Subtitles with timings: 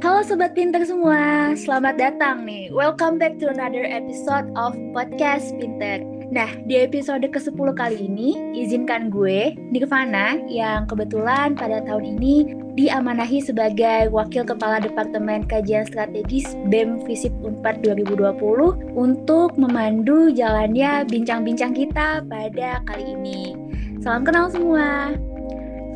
[0.00, 2.72] Halo Sobat Pinter semua, selamat datang nih.
[2.72, 6.00] Welcome back to another episode of Podcast Pinter.
[6.32, 13.44] Nah, di episode ke-10 kali ini, izinkan gue, Nirvana, yang kebetulan pada tahun ini diamanahi
[13.44, 22.24] sebagai Wakil Kepala Departemen Kajian Strategis BEM FISIP UNPAD 2020 untuk memandu jalannya bincang-bincang kita
[22.24, 23.52] pada kali ini.
[24.00, 25.12] Salam kenal semua!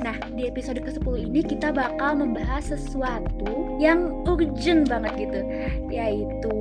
[0.04, 5.40] Nah, di episode ke-10 ini kita bakal membahas sesuatu yang urgent banget gitu,
[5.88, 6.52] yaitu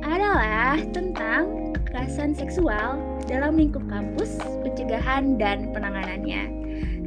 [0.00, 2.96] adalah tentang kekerasan seksual
[3.28, 6.48] dalam lingkup kampus, pencegahan dan penanganannya.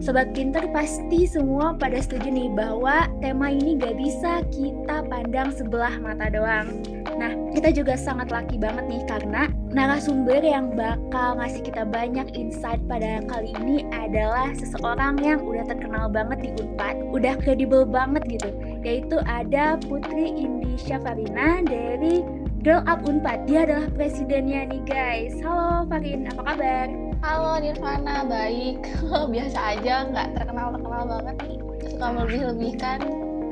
[0.05, 5.97] Sobat pinter pasti semua pada setuju nih bahwa tema ini gak bisa kita pandang sebelah
[5.97, 7.00] mata doang.
[7.21, 12.81] Nah, kita juga sangat laki banget nih karena narasumber yang bakal ngasih kita banyak insight
[12.89, 18.49] pada kali ini adalah seseorang yang udah terkenal banget di Unpad, udah kredibel banget gitu.
[18.81, 22.25] Yaitu ada Putri Indi Syafarina dari
[22.65, 23.45] Girl Up Unpad.
[23.45, 25.37] Dia adalah presidennya nih guys.
[25.45, 26.89] Halo Farin, apa kabar?
[27.21, 28.81] Halo Nirvana, baik.
[29.37, 31.57] Biasa aja, nggak terkenal-terkenal banget nih.
[31.85, 32.99] Suka melebih-lebihkan.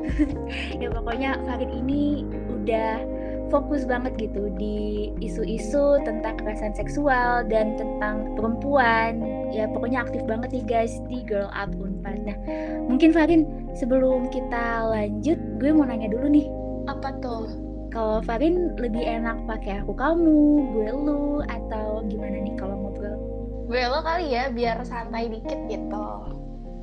[0.82, 3.19] ya pokoknya Farid ini udah
[3.50, 9.22] fokus banget gitu di isu-isu tentang kekerasan seksual dan tentang perempuan.
[9.50, 12.18] Ya pokoknya aktif banget nih guys di Girl Up Unpad.
[12.24, 12.38] Nah,
[12.86, 16.48] mungkin Farin sebelum kita lanjut, gue mau nanya dulu nih.
[16.88, 17.50] Apa tuh?
[17.90, 23.40] Kalau Farin lebih enak pakai aku kamu, gue lu, atau gimana nih kalau ngobrol?
[23.70, 26.08] gue lo kali ya biar santai dikit gitu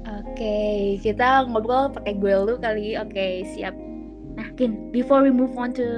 [0.07, 2.95] Oke, okay, kita ngobrol pakai gue lu kali.
[2.95, 3.75] Oke, okay, siap.
[4.37, 5.89] Nah, Kin, before we move on to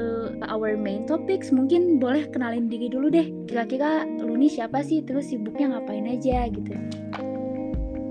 [0.47, 3.27] our main topics, mungkin boleh kenalin diri dulu deh.
[3.51, 5.03] Kira-kira lu nih siapa sih?
[5.03, 6.71] Terus sibuknya ngapain aja gitu?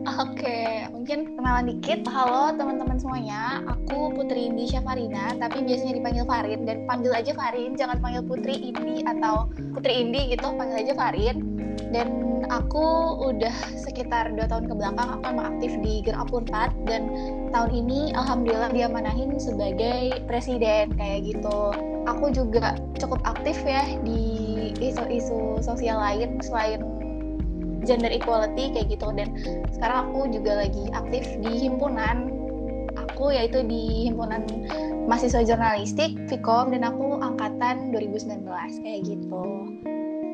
[0.08, 2.04] Oke, okay, mungkin kenalan dikit.
[2.12, 7.76] Halo teman-teman semuanya, aku Putri Indi Syafarina, tapi biasanya dipanggil Farin dan panggil aja Farin,
[7.80, 11.36] jangan panggil Putri Indi atau Putri Indi gitu, panggil aja Farin.
[11.92, 12.86] Dan aku
[13.28, 17.12] udah sekitar dua tahun ke belakang aku emang aktif di Gerak Unpad dan
[17.52, 21.76] tahun ini alhamdulillah dia manahin sebagai presiden kayak gitu.
[22.08, 26.84] Aku juga cukup aktif ya di isu-isu sosial lain selain
[27.84, 29.32] gender equality kayak gitu dan
[29.72, 32.32] sekarang aku juga lagi aktif di himpunan
[33.00, 34.44] aku yaitu di himpunan
[35.08, 38.44] mahasiswa jurnalistik Vkom dan aku angkatan 2019
[38.84, 39.44] kayak gitu.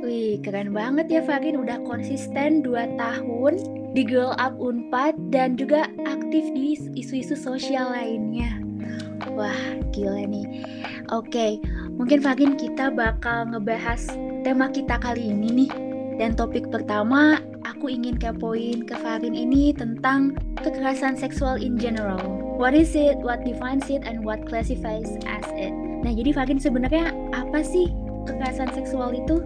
[0.04, 3.54] Wih, keren banget ya Farin udah konsisten 2 tahun
[3.96, 8.52] di Girl Up Unpad dan juga aktif di isu-isu sosial lainnya.
[9.32, 10.44] Wah, gila nih.
[11.08, 11.56] Oke,
[11.96, 14.12] mungkin Farin kita bakal ngebahas
[14.44, 15.72] tema kita kali ini nih.
[16.20, 20.36] Dan topik pertama, aku ingin kepoin ke Farin ini tentang
[20.68, 22.20] kekerasan seksual in general.
[22.60, 25.72] What is it, what defines it, and what classifies as it?
[26.04, 27.88] Nah, jadi Farin sebenarnya apa sih
[28.28, 29.40] kekerasan seksual itu?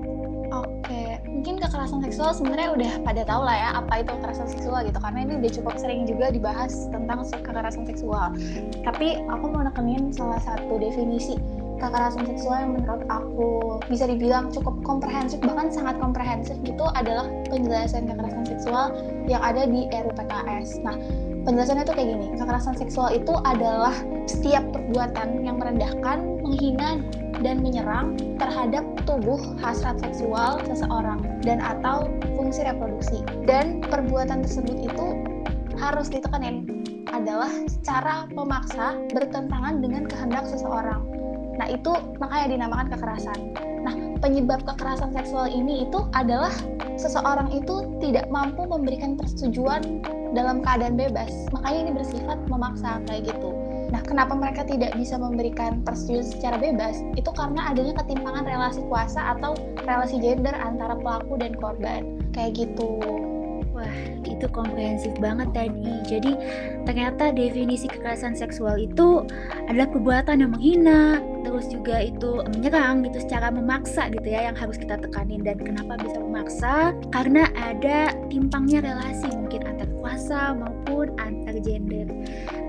[1.48, 5.00] Mungkin kekerasan seksual sebenarnya udah pada tahu lah ya apa itu kekerasan seksual gitu.
[5.00, 8.36] Karena ini udah cukup sering juga dibahas tentang kekerasan seksual.
[8.84, 11.40] Tapi aku mau nekenin salah satu definisi
[11.78, 18.10] kekerasan seksual yang menurut aku bisa dibilang cukup komprehensif bahkan sangat komprehensif gitu adalah penjelasan
[18.10, 18.94] kekerasan seksual
[19.30, 20.82] yang ada di RUU PKS.
[20.82, 20.96] Nah,
[21.48, 23.96] penjelasannya itu kayak gini, kekerasan seksual itu adalah
[24.28, 27.00] setiap perbuatan yang merendahkan, menghina,
[27.46, 33.22] dan menyerang terhadap tubuh hasrat seksual seseorang dan atau fungsi reproduksi.
[33.46, 35.08] Dan perbuatan tersebut itu
[35.78, 36.66] harus ditekenin
[37.14, 41.17] adalah secara memaksa bertentangan dengan kehendak seseorang.
[41.58, 41.92] Nah, itu
[42.22, 43.40] makanya dinamakan kekerasan.
[43.82, 46.54] Nah, penyebab kekerasan seksual ini itu adalah
[46.98, 51.50] seseorang itu tidak mampu memberikan persetujuan dalam keadaan bebas.
[51.54, 53.54] Makanya ini bersifat memaksa kayak gitu.
[53.88, 57.00] Nah, kenapa mereka tidak bisa memberikan persetujuan secara bebas?
[57.16, 59.56] Itu karena adanya ketimpangan relasi kuasa atau
[59.88, 62.20] relasi gender antara pelaku dan korban.
[62.36, 63.00] Kayak gitu.
[63.78, 63.94] Wah,
[64.26, 66.02] itu komprehensif banget tadi.
[66.10, 66.34] Jadi,
[66.90, 69.22] ternyata definisi kekerasan seksual itu
[69.70, 74.82] adalah perbuatan yang menghina, terus juga itu menyerang gitu secara memaksa gitu ya yang harus
[74.82, 76.98] kita tekanin dan kenapa bisa memaksa?
[77.14, 82.10] Karena ada timpangnya relasi mungkin antar kuasa maupun antar gender.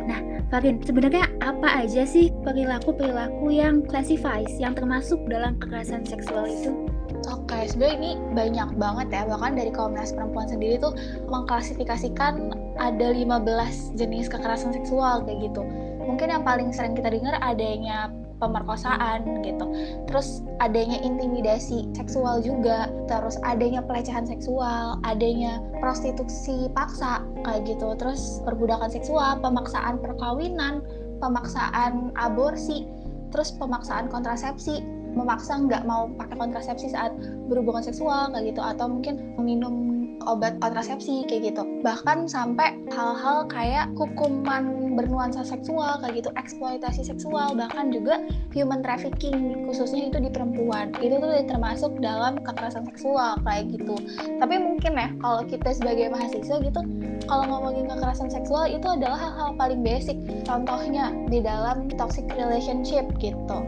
[0.05, 0.20] Nah,
[0.52, 6.97] Farin, sebenarnya apa aja sih perilaku-perilaku yang classifies, yang termasuk dalam kekerasan seksual itu?
[7.28, 9.22] Oke, sebenarnya ini banyak banget ya.
[9.28, 10.96] Bahkan dari Komnas Perempuan sendiri tuh
[11.28, 15.60] mengklasifikasikan ada 15 jenis kekerasan seksual kayak gitu.
[16.08, 18.08] Mungkin yang paling sering kita dengar adanya
[18.40, 19.66] pemerkosaan gitu.
[20.08, 27.92] Terus adanya intimidasi seksual juga, terus adanya pelecehan seksual, adanya prostitusi paksa kayak gitu.
[28.00, 30.81] Terus perbudakan seksual, pemaksaan perkawinan,
[31.20, 32.88] pemaksaan aborsi
[33.28, 34.81] terus pemaksaan kontrasepsi
[35.16, 37.14] memaksa nggak mau pakai kontrasepsi saat
[37.49, 38.60] berhubungan seksual kayak gitu.
[38.60, 41.62] Atau mungkin meminum obat kontrasepsi kayak gitu.
[41.81, 46.31] Bahkan sampai hal-hal kayak hukuman bernuansa seksual kayak gitu.
[46.34, 50.90] Eksploitasi seksual bahkan juga human trafficking khususnya itu di perempuan.
[50.99, 53.94] Itu tuh termasuk dalam kekerasan seksual kayak gitu.
[54.43, 56.81] Tapi mungkin ya kalau kita sebagai mahasiswa gitu
[57.28, 60.16] kalau ngomongin kekerasan seksual itu adalah hal-hal paling basic.
[60.49, 63.58] Contohnya di dalam toxic relationship gitu.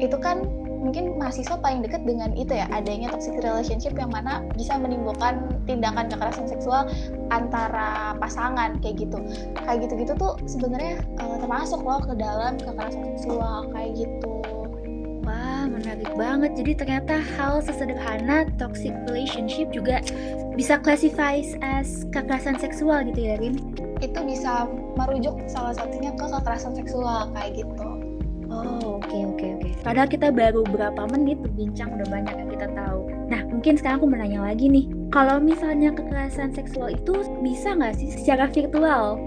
[0.00, 4.80] Itu kan mungkin mahasiswa paling dekat dengan itu ya adanya toxic relationship yang mana bisa
[4.80, 6.88] menimbulkan tindakan kekerasan seksual
[7.28, 9.20] antara pasangan kayak gitu
[9.60, 14.40] kayak gitu-gitu tuh sebenarnya uh, termasuk loh ke dalam kekerasan seksual kayak gitu
[15.20, 16.58] Wah, menarik banget.
[16.58, 20.02] Jadi ternyata hal sesederhana toxic relationship juga
[20.58, 23.54] bisa classified as kekerasan seksual gitu ya, Rin?
[24.02, 24.66] Itu bisa
[24.98, 27.88] merujuk salah satunya ke kekerasan seksual kayak gitu.
[28.50, 29.62] Oh, okay, oke okay, oke.
[29.66, 29.72] Okay.
[29.82, 33.10] Padahal kita baru berapa menit berbincang udah banyak yang kita tahu.
[33.26, 34.86] Nah, mungkin sekarang aku menanya lagi nih.
[35.10, 39.18] Kalau misalnya kekerasan seksual itu bisa nggak sih secara virtual?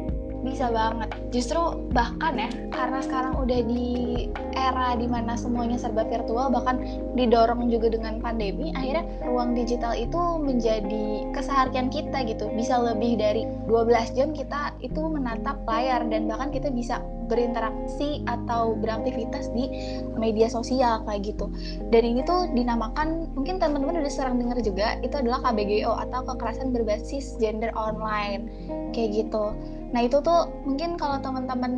[0.43, 6.53] bisa banget justru bahkan ya karena sekarang udah di era di mana semuanya serba virtual
[6.53, 6.77] bahkan
[7.17, 12.53] didorong juga dengan pandemi akhirnya ruang digital itu menjadi keseharian kita gitu.
[12.53, 18.77] Bisa lebih dari 12 jam kita itu menatap layar dan bahkan kita bisa berinteraksi atau
[18.77, 19.71] beraktivitas di
[20.19, 21.49] media sosial kayak gitu.
[21.89, 26.69] Dan ini tuh dinamakan mungkin teman-teman udah sering dengar juga itu adalah KBGO atau kekerasan
[26.75, 28.51] berbasis gender online
[28.93, 29.55] kayak gitu.
[29.93, 31.71] Nah itu tuh mungkin kalau teman-teman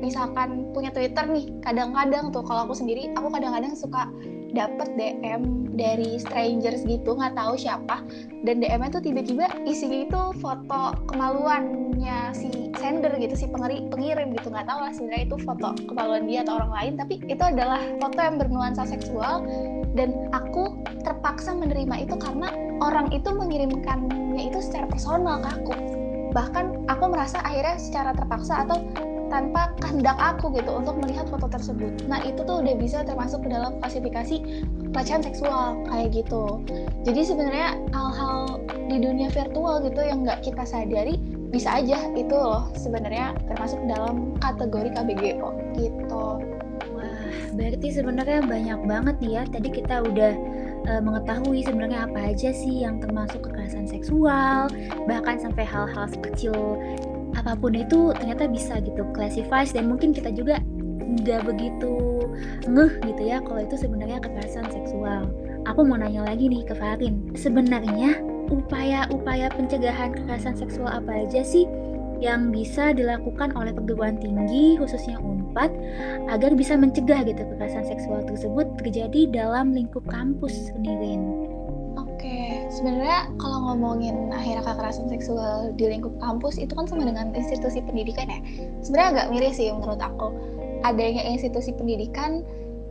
[0.00, 4.06] misalkan punya Twitter nih, kadang-kadang tuh kalau aku sendiri, aku kadang-kadang suka
[4.52, 8.00] dapet DM dari strangers gitu, nggak tahu siapa,
[8.44, 14.48] dan DM-nya tuh tiba-tiba isinya itu foto kemaluannya si sender gitu, si pengiri, pengirim gitu,
[14.48, 18.20] nggak tahu lah sebenarnya itu foto kemaluan dia atau orang lain, tapi itu adalah foto
[18.20, 19.44] yang bernuansa seksual,
[19.92, 22.52] dan aku terpaksa menerima itu karena
[22.84, 25.95] orang itu mengirimkannya itu secara personal ke aku
[26.36, 28.84] bahkan aku merasa akhirnya secara terpaksa atau
[29.32, 32.04] tanpa kehendak aku gitu untuk melihat foto tersebut.
[32.06, 34.36] Nah itu tuh udah bisa termasuk ke dalam klasifikasi
[34.92, 36.62] pelecehan seksual kayak gitu.
[37.02, 41.18] Jadi sebenarnya hal-hal di dunia virtual gitu yang nggak kita sadari
[41.50, 46.26] bisa aja itu loh sebenarnya termasuk dalam kategori KBGO gitu.
[46.94, 49.42] Wah berarti sebenarnya banyak banget nih ya.
[49.48, 50.32] Tadi kita udah
[50.84, 54.68] uh, mengetahui sebenarnya apa aja sih yang termasuk kekerasan seksual,
[55.08, 56.54] bahkan sampai hal-hal sekecil
[57.36, 60.56] apa pun itu ternyata bisa gitu classifies dan mungkin kita juga
[61.06, 62.24] nggak begitu
[62.68, 65.28] ngeh gitu ya kalau itu sebenarnya kekerasan seksual.
[65.66, 71.66] Aku mau nanya lagi nih ke Farin, sebenarnya upaya-upaya pencegahan kekerasan seksual apa aja sih
[72.22, 75.70] yang bisa dilakukan oleh perguruan tinggi khususnya UNPAD
[76.32, 81.20] agar bisa mencegah gitu kekerasan seksual tersebut terjadi dalam lingkup kampus sendiri.
[81.96, 87.84] Oke, sebenarnya kalau ngomongin akhirnya kekerasan seksual di lingkup kampus itu kan sama dengan institusi
[87.84, 88.40] pendidikan ya.
[88.80, 90.32] Sebenarnya agak miris sih menurut aku.
[90.84, 92.44] Adanya institusi pendidikan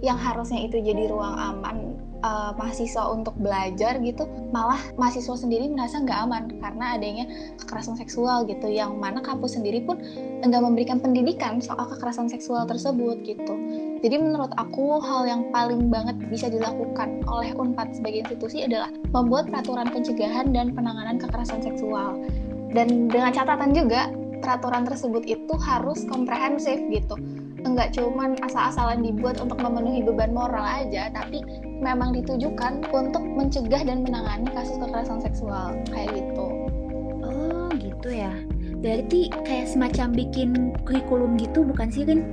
[0.05, 5.97] yang harusnya itu jadi ruang aman uh, mahasiswa untuk belajar gitu malah mahasiswa sendiri merasa
[6.01, 7.25] nggak aman karena adanya
[7.57, 9.97] kekerasan seksual gitu yang mana kampus sendiri pun
[10.45, 13.53] enggak memberikan pendidikan soal kekerasan seksual tersebut gitu.
[14.05, 19.49] Jadi menurut aku hal yang paling banget bisa dilakukan oleh UNPAD sebagai institusi adalah membuat
[19.49, 22.13] peraturan pencegahan dan penanganan kekerasan seksual.
[22.69, 24.13] Dan dengan catatan juga
[24.45, 27.17] peraturan tersebut itu harus komprehensif gitu
[27.65, 31.41] enggak cuman asal-asalan dibuat untuk memenuhi beban moral aja tapi
[31.81, 36.47] memang ditujukan untuk mencegah dan menangani kasus kekerasan seksual kayak gitu.
[37.25, 38.31] Oh gitu ya.
[38.79, 40.49] Berarti kayak semacam bikin
[40.85, 42.29] kurikulum gitu bukan sih Rin?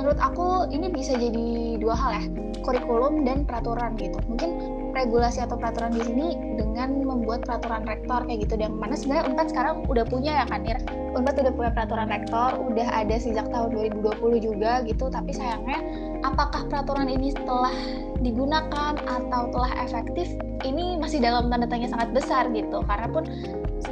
[0.00, 2.24] menurut aku ini bisa jadi dua hal ya
[2.64, 4.16] kurikulum dan peraturan gitu.
[4.24, 6.28] Mungkin regulasi atau peraturan di sini
[6.58, 8.54] dengan membuat peraturan rektor kayak gitu.
[8.60, 10.78] Dan mana sebenarnya Unpad sekarang udah punya ya kan Ir
[11.10, 15.10] Unpad udah punya peraturan rektor udah ada sejak tahun 2020 juga gitu.
[15.10, 15.80] Tapi sayangnya
[16.22, 17.72] apakah peraturan ini setelah
[18.20, 20.28] digunakan atau telah efektif
[20.60, 22.84] ini masih dalam tanda tanya sangat besar gitu.
[22.84, 23.24] Karena pun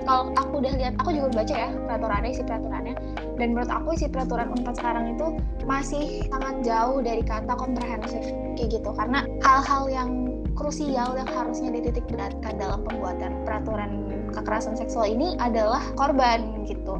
[0.05, 2.95] kalau aku udah lihat aku juga baca ya peraturannya isi peraturannya.
[3.39, 5.27] Dan menurut aku isi peraturan Unpad sekarang itu
[5.65, 8.25] masih sangat jauh dari kata komprehensif
[8.61, 8.91] kayak gitu.
[8.93, 10.28] Karena hal-hal yang
[10.59, 13.91] krusial yang harusnya dititik beratkan dalam pembuatan peraturan
[14.35, 16.99] kekerasan seksual ini adalah korban gitu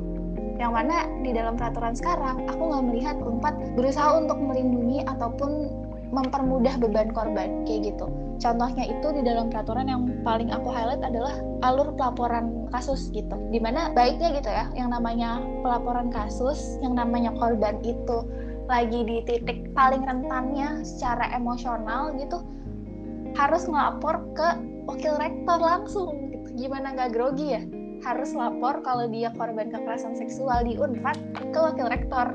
[0.59, 5.71] yang mana di dalam peraturan sekarang aku nggak melihat Unpad berusaha untuk melindungi ataupun
[6.11, 8.09] mempermudah beban korban kayak gitu.
[8.39, 11.35] Contohnya itu di dalam peraturan yang paling aku highlight adalah
[11.67, 13.35] alur pelaporan kasus gitu.
[13.51, 18.25] Di mana baiknya gitu ya, yang namanya pelaporan kasus, yang namanya korban itu
[18.71, 22.39] lagi di titik paling rentannya secara emosional gitu,
[23.39, 24.49] harus ngelapor ke
[24.91, 26.67] wakil rektor langsung gitu.
[26.67, 27.63] Gimana nggak grogi ya?
[28.03, 31.19] Harus lapor kalau dia korban kekerasan seksual di Unpad
[31.55, 32.35] ke wakil rektor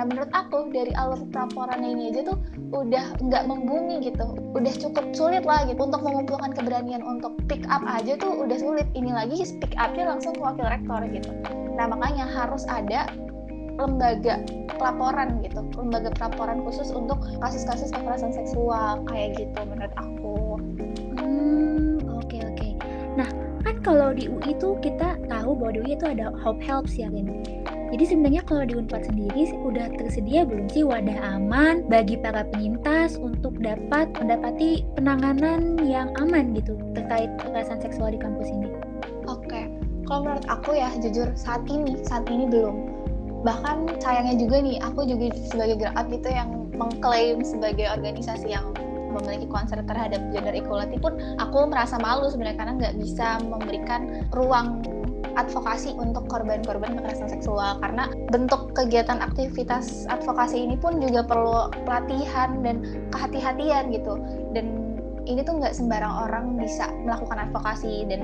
[0.00, 2.38] Nah menurut aku dari alur pelaporannya ini aja tuh
[2.70, 7.82] udah nggak membumi gitu, udah cukup sulit lah gitu untuk mengumpulkan keberanian untuk pick up
[7.84, 8.86] aja tuh udah sulit.
[8.94, 11.30] Ini lagi pick upnya langsung ke wakil rektor gitu.
[11.74, 13.10] Nah makanya harus ada
[13.80, 14.44] lembaga
[14.76, 20.19] pelaporan gitu, lembaga pelaporan khusus untuk kasus-kasus kekerasan seksual kayak gitu menurut aku.
[23.80, 27.42] Kalau di UI tuh kita tahu bahwa di UI itu ada Hope Helps ya, Lin.
[27.90, 33.18] Jadi sebenarnya kalau di Unpad sendiri udah tersedia belum sih wadah aman bagi para penyintas
[33.18, 38.70] untuk dapat mendapati penanganan yang aman gitu terkait kekerasan seksual di kampus ini?
[39.26, 39.66] Oke,
[40.06, 42.94] kalau menurut aku ya jujur saat ini saat ini belum.
[43.42, 48.70] Bahkan sayangnya juga nih aku juga sebagai gerak gitu yang mengklaim sebagai organisasi yang
[49.10, 54.80] memiliki concern terhadap gender equality pun aku merasa malu sebenarnya karena nggak bisa memberikan ruang
[55.38, 57.78] advokasi untuk korban-korban kekerasan seksual.
[57.78, 62.82] Karena bentuk kegiatan aktivitas advokasi ini pun juga perlu pelatihan dan
[63.14, 64.18] kehati-hatian gitu.
[64.56, 64.96] Dan
[65.28, 68.20] ini tuh nggak sembarang orang bisa melakukan advokasi dan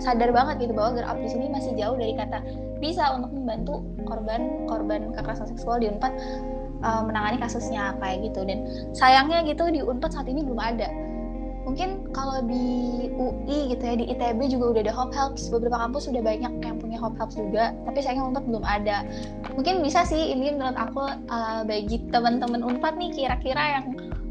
[0.00, 2.40] sadar banget gitu bahwa Up di sini masih jauh dari kata
[2.80, 6.12] bisa untuk membantu korban-korban kekerasan seksual di Unpad
[6.82, 8.44] uh, menangani kasusnya kayak gitu.
[8.44, 10.88] Dan sayangnya gitu di Unpad saat ini belum ada.
[11.60, 15.52] Mungkin kalau di UI gitu ya di ITB juga udah ada Hope Helps.
[15.52, 19.06] Beberapa kampus sudah banyak yang punya Hope Helps juga tapi sayangnya Unpad belum ada.
[19.54, 23.86] Mungkin bisa sih ini menurut aku uh, bagi teman-teman Unpad nih kira-kira yang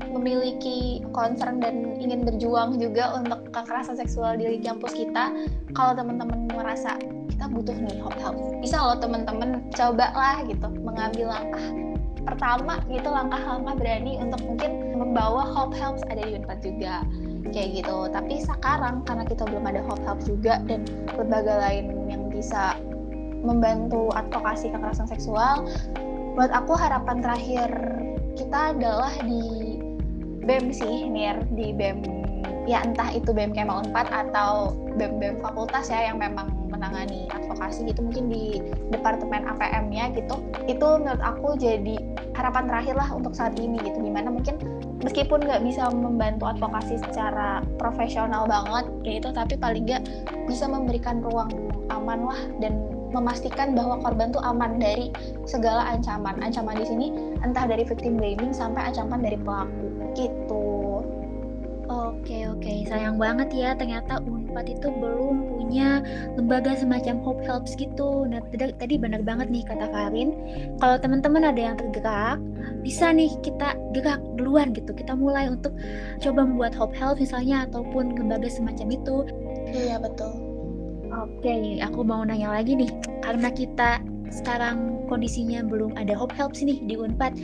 [0.09, 5.29] memiliki concern dan ingin berjuang juga untuk kekerasan seksual di kampus kita
[5.77, 6.97] kalau teman-teman merasa
[7.29, 8.57] kita butuh nih Hope Helps.
[8.59, 11.88] Bisa loh teman-teman coba lah gitu mengambil langkah
[12.23, 16.03] pertama gitu langkah-langkah berani untuk mungkin membawa Hope Helps.
[16.07, 17.03] Ada di Unpad juga
[17.51, 17.97] kayak gitu.
[18.11, 20.83] Tapi sekarang karena kita belum ada Hope Helps juga dan
[21.15, 22.75] lembaga lain yang bisa
[23.43, 25.63] membantu advokasi kekerasan seksual
[26.35, 27.71] buat aku harapan terakhir
[28.35, 29.79] kita adalah di
[30.43, 32.03] BEM sih Nir di BEM
[32.67, 38.05] ya entah itu BEM Kema Unpad atau BEM-BEM fakultas ya yang memang menangani advokasi gitu
[38.05, 38.61] mungkin di
[38.93, 41.97] departemen APM-nya gitu itu menurut aku jadi
[42.37, 43.99] harapan terakhir lah untuk saat ini gitu.
[43.99, 44.55] Di mana mungkin
[45.03, 50.03] meskipun nggak bisa membantu advokasi secara profesional banget kayak itu tapi paling nggak
[50.47, 51.49] bisa memberikan ruang
[51.89, 52.77] aman lah dan
[53.09, 55.09] memastikan bahwa korban tuh aman dari
[55.49, 56.37] segala ancaman.
[56.45, 57.07] Ancaman di sini
[57.41, 60.68] entah dari victim blaming sampai ancaman dari pelaku gitu
[62.09, 66.01] Oke oke, sayang banget ya ternyata Unpad itu belum punya
[66.33, 68.25] lembaga semacam Hope Helps gitu.
[68.25, 70.33] Nah tadi benar banget nih kata Karin,
[70.81, 72.41] kalau teman-teman ada yang tergerak,
[72.81, 74.89] bisa nih kita gerak duluan gitu.
[74.97, 75.77] Kita mulai untuk
[76.17, 79.17] coba membuat Hope Helps misalnya ataupun lembaga semacam itu.
[79.69, 80.33] Iya betul.
[81.09, 82.89] Oke, aku mau nanya lagi nih,
[83.25, 84.01] karena kita
[84.31, 87.35] sekarang kondisinya belum ada Hope Helps nih di Unpad.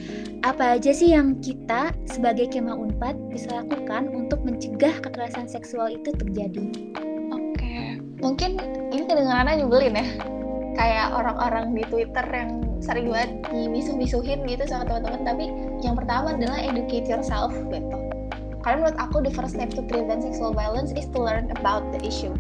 [0.46, 6.14] Apa aja sih yang kita sebagai Kema Unpad bisa lakukan untuk mencegah kekerasan seksual itu
[6.14, 6.66] terjadi?
[7.34, 8.62] Oke, mungkin
[8.94, 10.08] ini kedengarannya nyebelin ya.
[10.76, 15.46] Kayak orang-orang di Twitter yang sering banget dimisuh-misuhin gitu sama teman-teman, tapi
[15.82, 17.98] yang pertama adalah educate yourself gitu.
[18.62, 22.02] Karena menurut aku the first step to prevent sexual violence is to learn about the
[22.02, 22.34] issue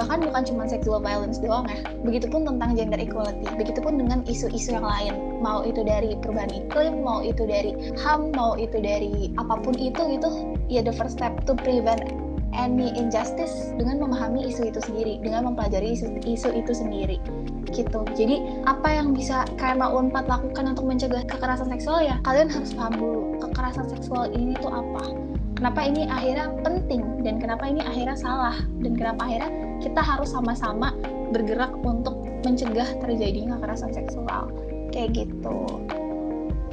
[0.00, 4.88] bahkan bukan cuma sexual violence doang ya begitupun tentang gender equality begitupun dengan isu-isu yang
[4.88, 5.12] lain
[5.44, 10.00] mau itu dari perubahan iklim mau itu dari HAM mau itu dari apa pun itu
[10.16, 12.00] gitu ya the first step to prevent
[12.56, 17.16] any injustice dengan memahami isu itu sendiri, dengan mempelajari isu, isu itu sendiri.
[17.70, 18.00] Gitu.
[18.18, 22.18] Jadi, apa yang bisa KMA Unpad lakukan untuk mencegah kekerasan seksual ya?
[22.26, 25.14] Kalian harus paham dulu kekerasan seksual ini tuh apa.
[25.60, 30.94] Kenapa ini akhirnya penting dan kenapa ini akhirnya salah dan kenapa akhirnya kita harus sama-sama
[31.32, 34.52] bergerak untuk mencegah terjadinya kekerasan seksual.
[34.92, 35.80] Kayak gitu.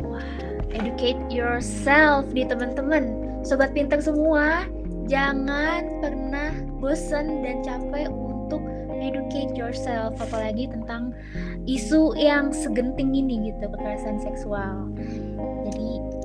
[0.05, 0.29] Wah
[0.75, 3.25] educate yourself nih teman-teman.
[3.41, 4.67] Sobat pintar semua
[5.07, 6.51] jangan pernah
[6.83, 8.59] bosan dan capek untuk
[8.99, 11.15] educate yourself apalagi tentang
[11.63, 14.91] isu yang segenting ini gitu kekerasan seksual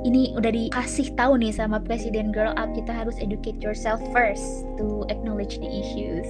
[0.03, 5.07] ini udah dikasih tahu nih sama Presiden Girl Up kita harus educate yourself first to
[5.09, 6.27] acknowledge the issues.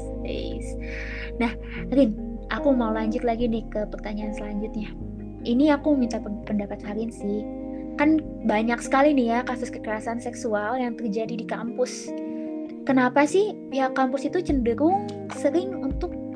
[1.41, 1.53] Nah,
[1.89, 2.17] Rin,
[2.53, 4.93] aku mau lanjut lagi nih ke pertanyaan selanjutnya.
[5.43, 7.43] Ini aku minta pendapat Harin sih.
[8.01, 12.09] kan banyak sekali nih ya kasus kekerasan seksual yang terjadi di kampus.
[12.83, 15.07] Kenapa sih pihak kampus itu cenderung
[15.39, 15.82] sering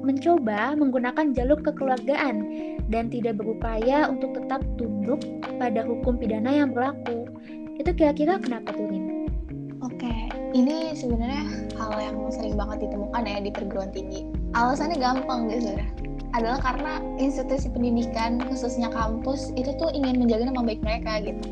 [0.06, 2.36] mencoba menggunakan jalur kekeluargaan
[2.86, 5.18] dan tidak berupaya untuk tetap tunduk
[5.58, 7.26] pada hukum pidana yang berlaku?
[7.76, 9.26] Itu kira-kira kenapa tuh, Rin?
[9.82, 11.44] Oke, ini sebenarnya
[11.74, 14.24] hal yang sering banget ditemukan ya di perguruan tinggi.
[14.54, 15.86] Alasannya gampang guys, saudara
[16.36, 21.42] adalah karena institusi pendidikan khususnya kampus itu tuh ingin menjaga nama baik mereka gitu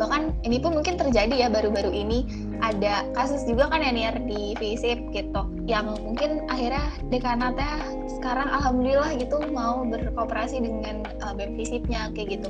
[0.00, 2.24] bahkan ini pun mungkin terjadi ya baru-baru ini
[2.60, 7.80] ada kasus juga kan ya Nir di FISIP gitu yang mungkin akhirnya dekanatnya
[8.20, 12.48] sekarang alhamdulillah gitu mau berkooperasi dengan uh, BEM FISIP-nya kayak gitu.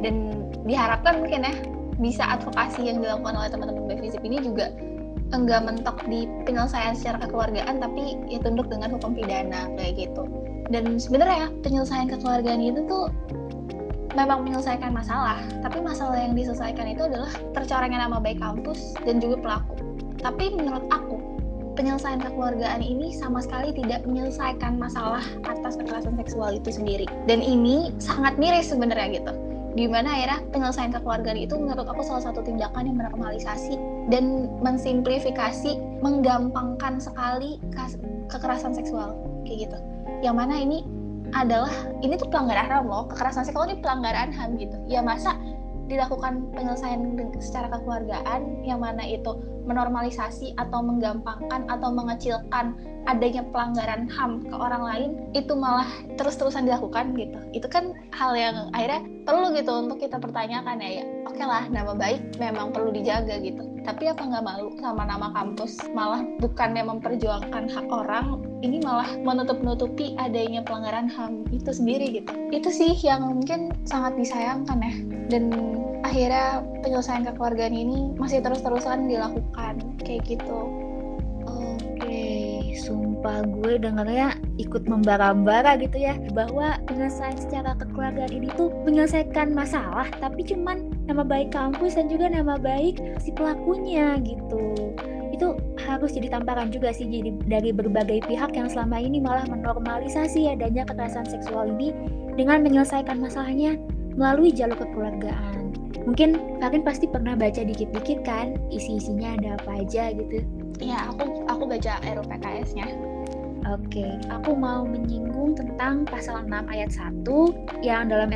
[0.00, 1.54] Dan diharapkan mungkin ya
[2.00, 4.72] bisa advokasi yang dilakukan oleh teman-teman BEM FISIP ini juga
[5.32, 10.24] enggak mentok di penyelesaian secara kekeluargaan tapi ya tunduk dengan hukum pidana kayak gitu.
[10.72, 13.12] Dan sebenarnya penyelesaian kekeluargaan itu tuh
[14.14, 19.36] memang menyelesaikan masalah tapi masalah yang diselesaikan itu adalah tercorengnya nama baik kampus dan juga
[19.42, 19.74] pelaku.
[20.22, 21.20] Tapi menurut aku
[21.74, 27.06] penyelesaian kekeluargaan ini sama sekali tidak menyelesaikan masalah atas kekerasan seksual itu sendiri.
[27.26, 29.32] Dan ini sangat miris sebenarnya gitu.
[29.74, 33.74] Di mana akhirnya penyelesaian kekeluargaan itu menurut aku salah satu tindakan yang menormalisasi
[34.06, 37.58] dan mensimplifikasi, menggampangkan sekali
[38.30, 39.18] kekerasan seksual.
[39.42, 39.78] Kayak gitu.
[40.22, 40.86] Yang mana ini
[41.34, 44.78] adalah ini tuh pelanggaran HAM loh kekerasan seksual ini pelanggaran HAM gitu.
[44.86, 45.34] Ya masa
[45.84, 47.12] dilakukan penyelesaian
[47.44, 49.36] secara kekeluargaan yang mana itu
[49.68, 57.12] menormalisasi atau menggampangkan atau mengecilkan adanya pelanggaran HAM ke orang lain itu malah terus-terusan dilakukan
[57.16, 57.38] gitu.
[57.52, 61.04] Itu kan hal yang akhirnya perlu gitu untuk kita pertanyakan ya ya.
[61.28, 63.64] Oke okay lah nama baik memang perlu dijaga gitu.
[63.84, 65.76] Tapi apa nggak malu sama nama kampus?
[65.92, 72.32] Malah bukannya memperjuangkan hak orang ini malah menutup-nutupi adanya pelanggaran HAM itu sendiri gitu.
[72.48, 74.94] Itu sih yang mungkin sangat disayangkan ya.
[75.28, 75.52] Dan
[76.04, 80.84] akhirnya penyelesaian kekeluargaan ini masih terus-terusan dilakukan kayak gitu
[82.74, 90.10] sumpah gue dengarnya ikut membara-bara gitu ya bahwa penyelesaian secara kekeluargaan ini tuh menyelesaikan masalah
[90.18, 94.94] tapi cuman nama baik kampus dan juga nama baik si pelakunya gitu
[95.34, 95.50] itu
[95.82, 100.86] harus jadi tamparan juga sih jadi dari berbagai pihak yang selama ini malah menormalisasi adanya
[100.86, 101.90] kekerasan seksual ini
[102.38, 103.74] dengan menyelesaikan masalahnya
[104.14, 105.74] melalui jalur kekeluargaan.
[106.06, 110.44] Mungkin kalian pasti pernah baca dikit-dikit kan isi-isinya ada apa aja gitu.
[110.82, 112.88] Iya, aku aku baca RUPKS-nya.
[113.64, 117.24] Oke, aku mau menyinggung tentang pasal 6 ayat 1
[117.80, 118.28] yang dalam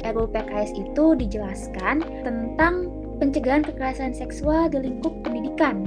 [0.00, 2.88] RUPKS itu dijelaskan tentang
[3.20, 5.84] pencegahan kekerasan seksual di lingkup pendidikan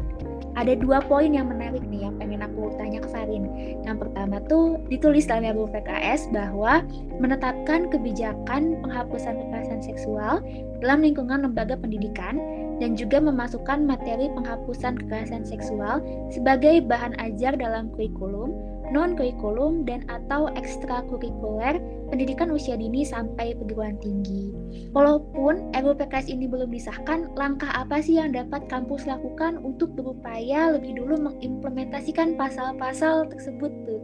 [0.55, 3.51] ada dua poin yang menarik nih yang pengen aku tanya ke Farin.
[3.83, 6.81] Yang pertama tuh ditulis dalam RUU PKS bahwa
[7.19, 10.39] menetapkan kebijakan penghapusan kekerasan seksual
[10.79, 12.39] dalam lingkungan lembaga pendidikan
[12.79, 20.49] dan juga memasukkan materi penghapusan kekerasan seksual sebagai bahan ajar dalam kurikulum non-kurikulum dan atau
[20.53, 24.53] ekstrakurikuler pendidikan usia dini sampai perguruan tinggi.
[24.93, 30.75] Walaupun RUU PKS ini belum disahkan, langkah apa sih yang dapat kampus lakukan untuk berupaya
[30.77, 33.99] lebih dulu mengimplementasikan pasal-pasal tersebut tuh,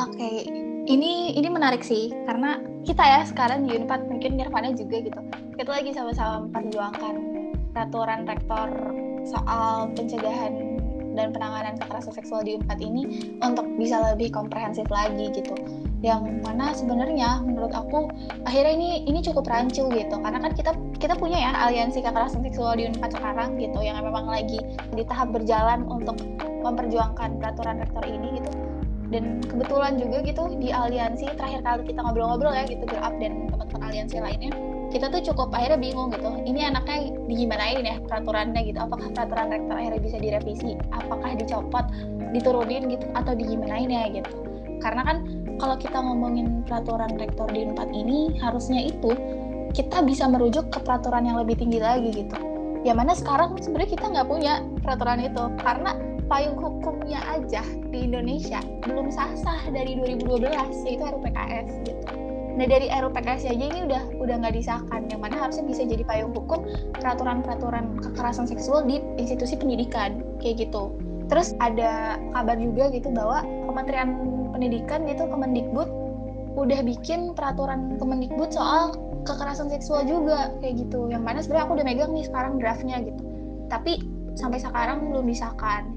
[0.00, 0.48] Oke,
[0.88, 5.20] ini ini menarik sih karena kita ya sekarang di Unpad mungkin Nirvana juga gitu.
[5.52, 7.14] Kita lagi sama-sama memperjuangkan
[7.76, 8.68] peraturan rektor
[9.28, 10.71] soal pencegahan
[11.12, 15.54] dan penanganan kekerasan seksual di Unpad ini untuk bisa lebih komprehensif lagi gitu.
[16.02, 18.10] Yang mana sebenarnya menurut aku
[18.42, 20.16] akhirnya ini ini cukup rancu gitu.
[20.18, 24.26] Karena kan kita kita punya ya aliansi kekerasan seksual di Unpad sekarang gitu yang memang
[24.26, 24.58] lagi
[24.92, 26.18] di tahap berjalan untuk
[26.64, 28.50] memperjuangkan peraturan rektor ini gitu.
[29.12, 33.80] Dan kebetulan juga gitu di aliansi terakhir kali kita ngobrol-ngobrol ya gitu berap dan teman-teman
[33.92, 36.28] aliansi lainnya kita tuh cukup akhirnya bingung gitu.
[36.44, 38.78] Ini anaknya digimanain ya peraturannya gitu.
[38.78, 40.76] Apakah peraturan rektor akhirnya bisa direvisi?
[40.92, 41.88] Apakah dicopot
[42.36, 43.08] diturunin gitu?
[43.16, 44.30] Atau digimanain ya gitu?
[44.84, 45.16] Karena kan
[45.56, 49.16] kalau kita ngomongin peraturan rektor di empat ini harusnya itu
[49.72, 52.36] kita bisa merujuk ke peraturan yang lebih tinggi lagi gitu.
[52.84, 55.44] Ya mana sekarang sebenarnya kita nggak punya peraturan itu.
[55.64, 55.96] Karena
[56.28, 60.52] payung hukumnya aja di Indonesia belum sah-sah dari 2012
[60.84, 62.21] yaitu RUU PKS gitu
[62.52, 66.36] Nah dari RUPKS aja ini udah udah nggak disahkan, yang mana harusnya bisa jadi payung
[66.36, 66.68] hukum
[67.00, 70.92] peraturan-peraturan kekerasan seksual di institusi pendidikan kayak gitu.
[71.32, 74.10] Terus ada kabar juga gitu bahwa Kementerian
[74.52, 75.88] Pendidikan itu Kemendikbud
[76.60, 78.92] udah bikin peraturan Kemendikbud soal
[79.24, 81.08] kekerasan seksual juga kayak gitu.
[81.08, 83.22] Yang mana sebenarnya aku udah megang nih sekarang draftnya gitu.
[83.72, 84.04] Tapi
[84.36, 85.88] sampai sekarang belum disahkan.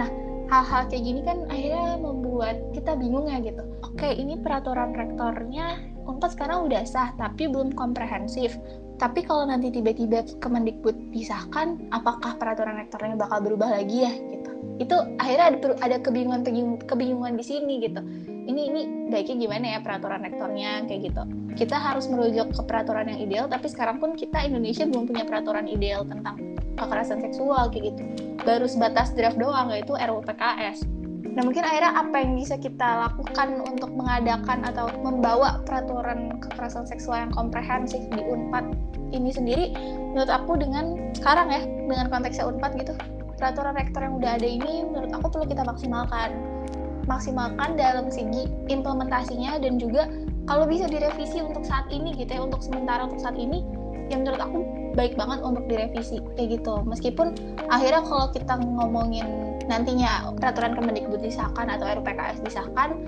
[0.00, 0.08] Nah,
[0.48, 3.62] hal-hal kayak gini kan akhirnya membuat kita bingung ya gitu.
[3.84, 8.58] Oke, ini peraturan rektornya Unpad sekarang udah sah, tapi belum komprehensif.
[9.00, 14.50] tapi kalau nanti tiba-tiba Kemendikbud disahkan apakah peraturan rektornya bakal berubah lagi ya gitu?
[14.76, 16.44] Itu akhirnya ada ada kebingungan
[16.84, 18.04] kebingungan di sini gitu.
[18.28, 21.22] Ini ini baiknya gimana ya peraturan rektornya kayak gitu.
[21.56, 25.64] Kita harus merujuk ke peraturan yang ideal tapi sekarang pun kita Indonesia belum punya peraturan
[25.64, 26.36] ideal tentang
[26.76, 28.02] kekerasan seksual kayak gitu.
[28.44, 33.60] Baru sebatas draft doang yaitu RUU PKS Nah mungkin akhirnya apa yang bisa kita lakukan
[33.64, 38.72] untuk mengadakan atau membawa peraturan kekerasan seksual yang komprehensif di Unpad
[39.10, 39.74] ini sendiri
[40.14, 42.94] menurut aku dengan sekarang ya dengan konteksnya Unpad gitu
[43.40, 46.36] peraturan rektor yang udah ada ini menurut aku perlu kita maksimalkan.
[47.08, 50.06] Maksimalkan dalam segi implementasinya dan juga
[50.44, 53.64] kalau bisa direvisi untuk saat ini gitu ya untuk sementara untuk saat ini
[54.12, 54.58] yang menurut aku
[54.94, 56.84] baik banget untuk direvisi kayak gitu.
[56.84, 57.34] Meskipun
[57.72, 59.26] akhirnya kalau kita ngomongin
[59.70, 62.98] nantinya peraturan Kemendikbud disahkan atau RUPKS disahkan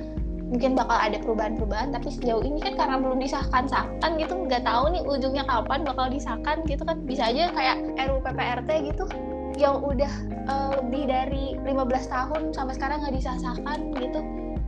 [0.52, 4.92] mungkin bakal ada perubahan-perubahan tapi sejauh ini kan karena belum disahkan sahkan gitu nggak tahu
[4.92, 7.02] nih ujungnya kapan bakal disahkan gitu kan.
[7.02, 9.04] Bisa aja kayak RUU PPRT gitu
[9.60, 10.12] yang udah
[10.48, 11.74] uh, lebih dari 15
[12.08, 14.20] tahun sampai sekarang nggak disahkan gitu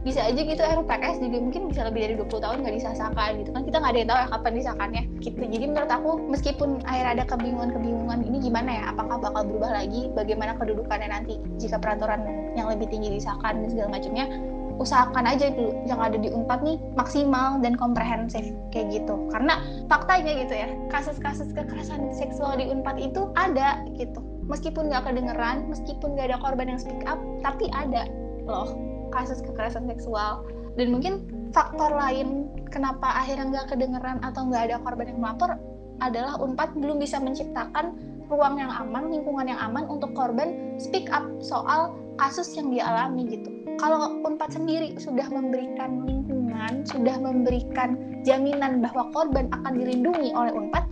[0.05, 3.63] bisa aja gitu RUPKS juga mungkin bisa lebih dari 20 tahun nggak disahkan gitu kan.
[3.65, 5.39] Kita nggak ada yang tahu ya kapan disahkannya gitu.
[5.41, 8.85] Jadi menurut aku meskipun akhirnya ada kebingungan-kebingungan ini gimana ya?
[8.93, 10.13] Apakah bakal berubah lagi?
[10.13, 12.21] Bagaimana kedudukannya nanti jika peraturan
[12.53, 14.29] yang lebih tinggi disahkan dan segala macamnya?
[14.75, 19.17] Usahakan aja dulu yang ada di Unpad nih maksimal dan komprehensif kayak gitu.
[19.33, 24.21] Karena faktanya gitu ya kasus-kasus kekerasan seksual di Unpad itu ada gitu.
[24.53, 28.05] Meskipun nggak kedengeran meskipun nggak ada korban yang speak up tapi ada
[28.45, 30.43] loh kasus kekerasan seksual
[30.75, 31.25] dan mungkin
[31.55, 35.55] faktor lain kenapa akhirnya nggak kedengeran atau nggak ada korban yang melapor
[36.03, 37.95] adalah Unpad belum bisa menciptakan
[38.27, 43.51] ruang yang aman, lingkungan yang aman untuk korban speak up soal kasus yang dialami gitu.
[43.79, 50.85] Kalau Unpad sendiri sudah memberikan lingkungan, sudah memberikan jaminan bahwa korban akan dilindungi oleh Unpad,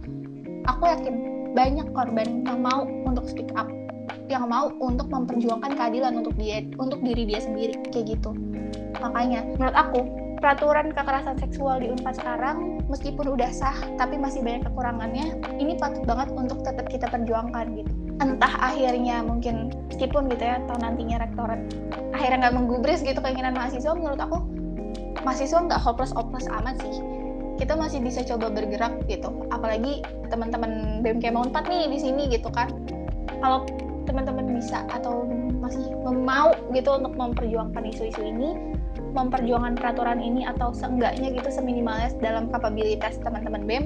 [0.71, 1.15] aku yakin
[1.59, 3.67] banyak korban yang mau untuk speak up
[4.33, 8.33] yang mau untuk memperjuangkan keadilan untuk dia untuk diri dia sendiri kayak gitu.
[9.05, 10.01] Makanya menurut aku
[10.41, 16.03] peraturan kekerasan seksual di Unpad sekarang meskipun udah sah tapi masih banyak kekurangannya ini patut
[16.03, 17.93] banget untuk tetap kita perjuangkan gitu.
[18.19, 21.61] Entah akhirnya mungkin meskipun gitu ya atau nantinya rektorat
[22.11, 24.43] akhirnya nggak menggubris gitu keinginan mahasiswa menurut aku
[25.23, 26.99] mahasiswa nggak hopeless hopeless amat sih.
[27.61, 29.31] Kita masih bisa coba bergerak gitu.
[29.55, 32.73] Apalagi teman-teman BMK Unpad nih di sini gitu kan.
[33.39, 33.63] Kalau
[34.05, 35.27] teman-teman bisa atau
[35.63, 38.77] masih mau gitu untuk memperjuangkan isu-isu ini
[39.13, 43.85] memperjuangkan peraturan ini atau seenggaknya gitu seminimalnya dalam kapabilitas teman-teman BEM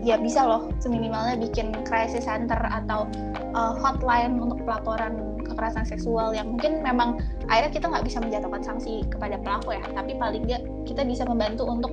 [0.00, 3.04] ya bisa loh seminimalnya bikin crisis center atau
[3.52, 9.04] uh, hotline untuk pelaporan kekerasan seksual yang mungkin memang akhirnya kita nggak bisa menjatuhkan sanksi
[9.10, 11.92] kepada pelaku ya tapi paling nggak kita bisa membantu untuk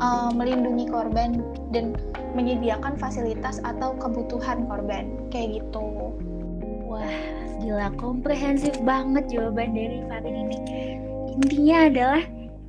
[0.00, 1.94] uh, melindungi korban dan
[2.34, 6.03] menyediakan fasilitas atau kebutuhan korban kayak gitu.
[6.94, 7.18] Wah,
[7.58, 10.58] gila komprehensif banget jawaban dari Fatin ini.
[11.34, 12.22] Intinya adalah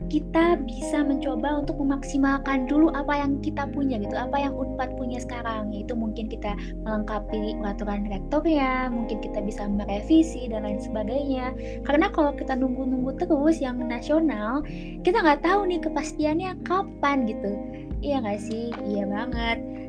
[0.10, 5.22] kita bisa mencoba untuk memaksimalkan dulu apa yang kita punya gitu, apa yang Unpad punya
[5.22, 11.54] sekarang, yaitu mungkin kita melengkapi peraturan rektornya, mungkin kita bisa merevisi dan lain sebagainya.
[11.86, 14.66] Karena kalau kita nunggu-nunggu terus yang nasional,
[15.06, 17.54] kita nggak tahu nih kepastiannya kapan gitu.
[18.02, 18.74] Iya nggak sih?
[18.90, 19.85] Iya banget.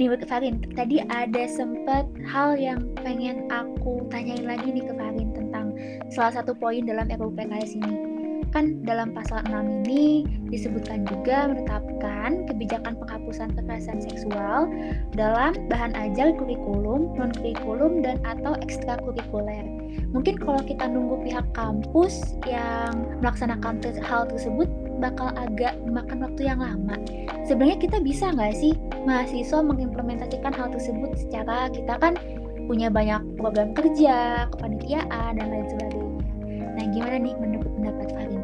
[0.00, 5.36] Nih ke Farin tadi ada sempat hal yang pengen aku tanyain lagi nih ke Farin
[5.36, 5.76] tentang
[6.08, 8.12] salah satu poin dalam RUU PKS ini
[8.52, 14.68] kan dalam pasal 6 ini disebutkan juga menetapkan kebijakan penghapusan kekerasan seksual
[15.16, 19.64] dalam bahan ajar kurikulum, non kurikulum dan atau ekstrakurikuler.
[20.12, 22.92] Mungkin kalau kita nunggu pihak kampus yang
[23.24, 24.68] melaksanakan hal tersebut
[25.02, 26.94] bakal agak makan waktu yang lama.
[27.42, 32.14] Sebenarnya kita bisa nggak sih mahasiswa mengimplementasikan hal tersebut secara kita kan
[32.70, 36.22] punya banyak program kerja, kepanitiaan, dan lain sebagainya.
[36.78, 38.42] Nah, gimana nih menurut pendapat Farin?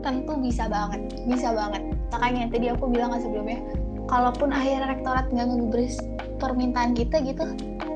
[0.00, 1.82] Tentu bisa banget, bisa banget.
[2.08, 3.60] Makanya tadi aku bilang kan sebelumnya,
[4.08, 6.00] kalaupun akhirnya rektorat nggak ngegubris
[6.40, 7.44] permintaan kita gitu,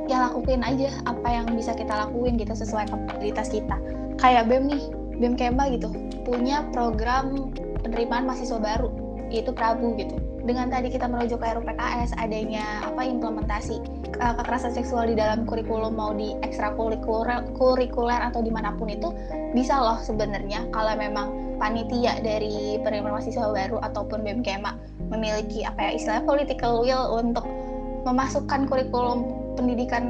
[0.07, 3.81] ya lakuin aja apa yang bisa kita lakuin gitu sesuai kapabilitas kita.
[4.21, 4.83] Kayak BEM nih,
[5.19, 5.89] BEM Kemba gitu,
[6.29, 7.51] punya program
[7.83, 8.91] penerimaan mahasiswa baru
[9.33, 10.21] yaitu Prabu gitu.
[10.45, 13.81] Dengan tadi kita merujuk ke RUU PKS adanya apa implementasi
[14.13, 19.09] kekerasan seksual di dalam kurikulum mau di ekstrakurikuler kurikuler atau di mana pun itu
[19.57, 24.73] bisa loh sebenarnya kalau memang panitia dari penerimaan mahasiswa baru ataupun BMKMA
[25.09, 27.47] memiliki apa ya istilah political will untuk
[28.03, 30.05] memasukkan kurikulum pendidikan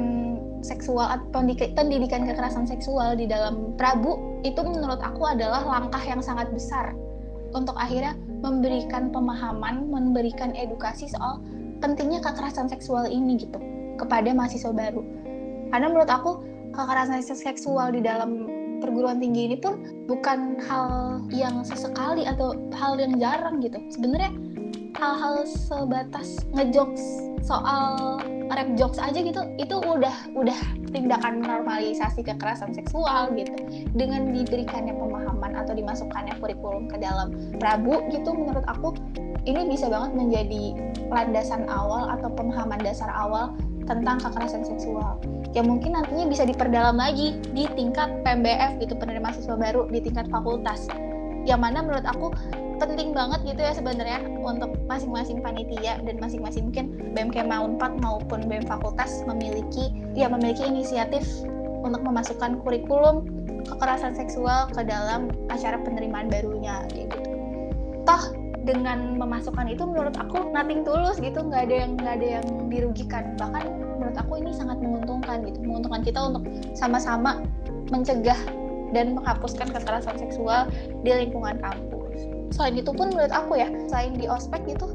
[0.65, 1.43] seksual atau
[1.75, 6.95] pendidikan kekerasan seksual di dalam Prabu itu menurut aku adalah langkah yang sangat besar
[7.53, 11.39] untuk akhirnya memberikan pemahaman, memberikan edukasi soal
[11.79, 13.57] pentingnya kekerasan seksual ini gitu
[13.97, 15.01] kepada mahasiswa baru.
[15.69, 16.31] Karena menurut aku
[16.73, 18.49] kekerasan seksual di dalam
[18.83, 23.79] perguruan tinggi ini pun bukan hal yang sesekali atau hal yang jarang gitu.
[23.87, 24.33] Sebenarnya
[24.99, 27.03] hal-hal sebatas ngejokes
[27.43, 28.19] soal
[28.53, 30.59] rap jokes aja gitu itu udah udah
[30.93, 33.57] tindakan normalisasi kekerasan seksual gitu.
[33.97, 38.93] Dengan diberikannya pemahaman atau dimasukkannya kurikulum ke dalam Prabu gitu menurut aku
[39.43, 40.77] ini bisa banget menjadi
[41.11, 43.51] landasan awal atau pemahaman dasar awal
[43.83, 45.19] tentang kekerasan seksual.
[45.51, 50.27] Yang mungkin nantinya bisa diperdalam lagi di tingkat PMBF gitu penerima mahasiswa baru di tingkat
[50.27, 50.87] fakultas
[51.43, 52.31] yang mana menurut aku
[52.79, 56.99] penting banget gitu ya sebenarnya untuk masing-masing panitia dan masing-masing mungkin
[57.31, 61.23] Kema 4 maupun BEM Fakultas memiliki ya memiliki inisiatif
[61.83, 63.23] untuk memasukkan kurikulum
[63.63, 67.15] kekerasan seksual ke dalam acara penerimaan barunya gitu.
[68.03, 68.23] Toh
[68.63, 73.35] dengan memasukkan itu menurut aku nothing tulus gitu nggak ada yang nggak ada yang dirugikan
[73.35, 73.67] bahkan
[73.99, 77.43] menurut aku ini sangat menguntungkan gitu menguntungkan kita untuk sama-sama
[77.91, 78.39] mencegah
[78.93, 80.69] dan menghapuskan kekerasan seksual
[81.01, 84.93] di lingkungan kampus selain itu pun menurut aku ya selain di ospek gitu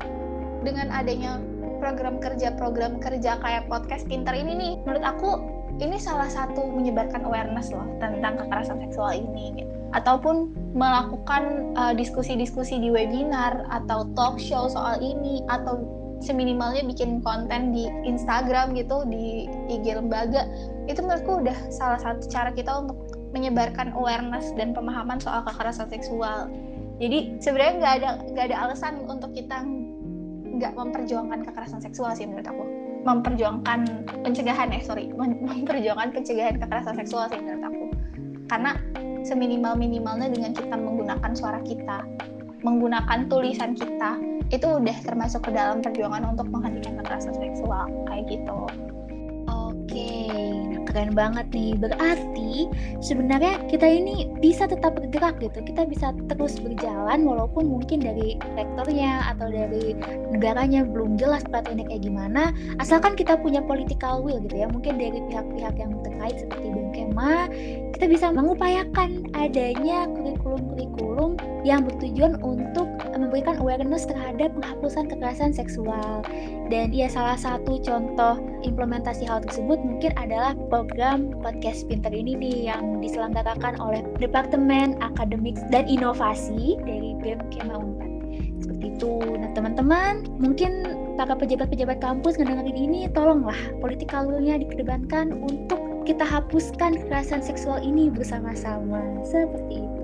[0.63, 1.43] dengan adanya
[1.83, 5.31] program kerja program kerja kayak podcast pinter ini nih menurut aku
[5.79, 9.73] ini salah satu menyebarkan awareness loh tentang kekerasan seksual ini gitu.
[9.95, 15.79] ataupun melakukan uh, diskusi-diskusi di webinar atau talk show soal ini atau
[16.19, 20.51] seminimalnya bikin konten di Instagram gitu di IG lembaga
[20.91, 22.99] itu menurutku udah salah satu cara kita untuk
[23.33, 26.49] menyebarkan awareness dan pemahaman soal kekerasan seksual.
[26.99, 29.63] Jadi sebenarnya nggak ada nggak ada alasan untuk kita
[30.59, 32.65] nggak memperjuangkan kekerasan seksual sih menurut aku.
[33.07, 33.81] Memperjuangkan
[34.27, 35.13] pencegahan ya sorry.
[35.15, 37.85] Memperjuangkan pencegahan kekerasan seksual sih menurut aku.
[38.49, 38.75] Karena
[39.23, 42.03] seminimal minimalnya dengan kita menggunakan suara kita
[42.59, 44.19] menggunakan tulisan kita
[44.51, 47.87] itu udah termasuk ke dalam perjuangan untuk menghentikan kekerasan seksual.
[48.11, 48.59] Kayak gitu
[50.89, 51.77] keren banget nih.
[51.77, 52.67] Berarti
[53.05, 55.61] sebenarnya kita ini bisa tetap bergerak gitu.
[55.61, 59.93] Kita bisa terus berjalan walaupun mungkin dari rektornya atau dari
[60.33, 62.51] negaranya belum jelas peraturannya kayak gimana.
[62.81, 64.67] Asalkan kita punya political will gitu ya.
[64.73, 67.53] Mungkin dari pihak-pihak yang terkait seperti Bengkema,
[67.93, 76.23] kita bisa mengupayakan adanya kurikulum-kurikulum yang bertujuan untuk memberikan awareness terhadap penghapusan kekerasan seksual.
[76.69, 82.57] Dan ya salah satu contoh implementasi hal tersebut mungkin adalah program podcast pinter ini nih
[82.75, 88.11] yang diselenggarakan oleh Departemen Akademik dan Inovasi dari BEM Kema Unpad.
[88.59, 89.13] Seperti itu.
[89.39, 96.97] Nah teman-teman, mungkin para pejabat-pejabat kampus ngedengerin ini, tolonglah political will-nya dikedepankan untuk kita hapuskan
[96.99, 99.03] kekerasan seksual ini bersama-sama.
[99.27, 99.98] Seperti itu.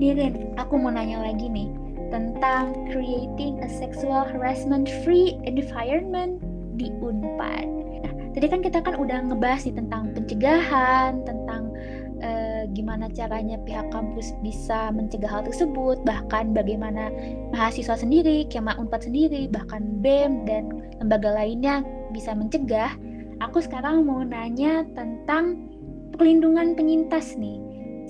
[0.00, 1.68] Nirin, aku mau nanya lagi nih
[2.12, 6.40] tentang creating a sexual harassment free environment
[6.76, 7.68] di Unpad.
[8.04, 11.72] Nah, tadi kan kita kan udah ngebahas nih tentang pencegahan, tentang
[12.20, 17.08] uh, gimana caranya pihak kampus bisa mencegah hal tersebut, bahkan bagaimana
[17.52, 20.68] mahasiswa sendiri, Kema Unpad sendiri, bahkan BEM dan
[21.00, 21.80] lembaga lainnya
[22.12, 22.92] bisa mencegah.
[23.40, 25.68] Aku sekarang mau nanya tentang
[26.14, 27.61] perlindungan penyintas nih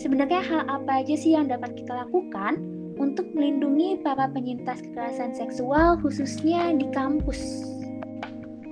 [0.03, 2.59] Sebenarnya hal apa aja sih yang dapat kita lakukan
[2.99, 7.39] untuk melindungi para penyintas kekerasan seksual khususnya di kampus?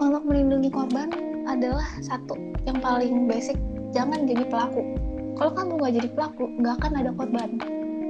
[0.03, 1.07] Untuk melindungi korban
[1.47, 2.35] adalah satu
[2.67, 3.55] yang paling basic,
[3.95, 4.83] jangan jadi pelaku.
[5.39, 7.49] Kalau kamu nggak jadi pelaku, nggak akan ada korban.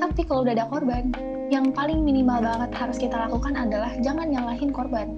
[0.01, 1.13] Tapi kalau udah ada korban,
[1.53, 5.13] yang paling minimal banget harus kita lakukan adalah jangan nyalahin korban.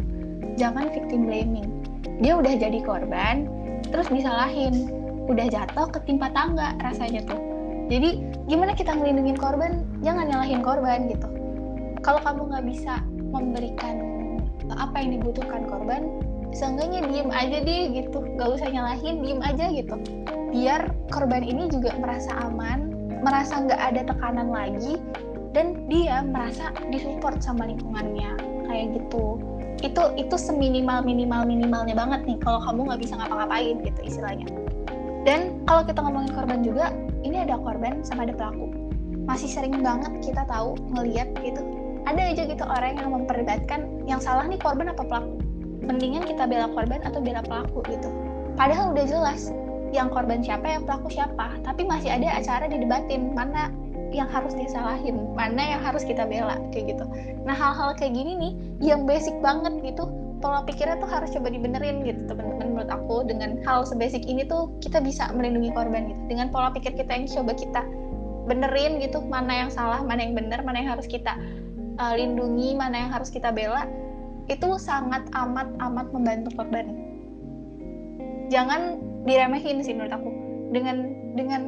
[0.59, 1.71] Jangan victim blaming.
[2.19, 3.47] Dia udah jadi korban,
[3.95, 4.91] terus disalahin.
[5.31, 7.52] Udah jatuh ketimpa tangga rasanya tuh
[7.93, 9.85] jadi gimana kita melindungi korban?
[10.01, 11.29] Jangan nyalahin korban gitu.
[12.01, 14.01] Kalau kamu nggak bisa memberikan
[14.73, 16.25] apa yang dibutuhkan korban
[16.57, 18.25] seenggaknya diem aja deh gitu.
[18.41, 20.01] Gak usah nyalahin diem aja gitu.
[20.57, 24.97] Biar korban ini juga merasa aman merasa nggak ada tekanan lagi
[25.53, 28.41] dan dia merasa disupport sama lingkungannya.
[28.73, 29.37] Kayak gitu.
[29.85, 34.62] Itu itu seminimal minimal minimalnya banget nih kalau kamu nggak bisa ngapa-ngapain gitu istilahnya
[35.23, 36.91] dan kalau kita ngomongin korban juga
[37.23, 38.75] ini ada korban sama ada pelaku.
[39.23, 41.63] Masih sering banget kita tahu ngeliat gitu.
[42.03, 43.81] Ada aja gitu orang yang memperdebatkan
[44.11, 45.39] yang salah nih korban apa pelaku.
[45.83, 48.11] Mendingan kita bela korban atau bela pelaku gitu.
[48.59, 49.55] Padahal udah jelas
[49.95, 51.55] yang korban siapa yang pelaku siapa.
[51.63, 53.71] Tapi masih ada acara didebatin mana
[54.13, 57.05] yang harus disalahin mana yang harus kita bela kayak gitu.
[57.47, 58.53] Nah hal-hal kayak gini nih
[58.93, 60.11] yang basic banget gitu
[60.43, 62.62] pola pikirnya tuh harus coba dibenerin gitu teman-teman
[62.93, 66.23] aku dengan hal sebasic ini tuh kita bisa melindungi korban gitu.
[66.29, 67.83] Dengan pola pikir kita yang coba kita
[68.45, 71.39] benerin gitu mana yang salah mana yang benar mana yang harus kita
[72.03, 73.87] uh, lindungi mana yang harus kita bela
[74.51, 76.93] itu sangat amat amat membantu korban.
[78.53, 80.31] Jangan diremehin sih menurut aku.
[80.75, 80.97] Dengan
[81.39, 81.63] dengan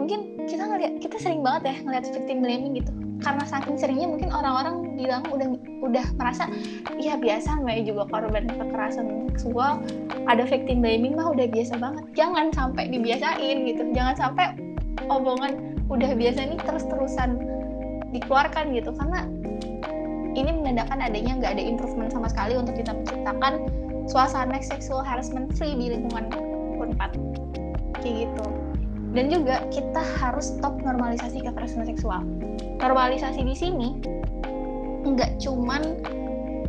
[0.00, 4.30] mungkin kita ngeliat kita sering banget ya ngeliat victim blaming gitu karena saking seringnya mungkin
[4.34, 5.48] orang-orang bilang udah
[5.84, 6.50] udah merasa
[6.98, 9.84] ya biasa namanya juga korban kekerasan seksual
[10.26, 12.04] ada victim blaming mah udah biasa banget.
[12.18, 13.82] Jangan sampai dibiasain gitu.
[13.94, 14.46] Jangan sampai
[15.06, 17.38] omongan udah biasa nih terus-terusan
[18.10, 18.90] dikeluarkan gitu.
[18.96, 19.28] Karena
[20.34, 23.70] ini menandakan adanya nggak ada improvement sama sekali untuk kita menciptakan
[24.10, 26.32] suasana sexual harassment free di lingkungan
[26.80, 27.14] Unpad.
[28.02, 28.63] Kayak gitu
[29.14, 32.26] dan juga kita harus stop normalisasi kekerasan seksual.
[32.82, 33.88] Normalisasi di sini
[35.06, 35.82] nggak cuman